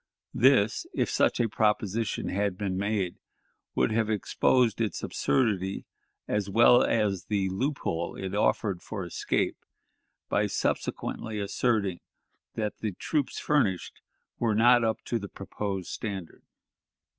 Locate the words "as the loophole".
6.83-8.15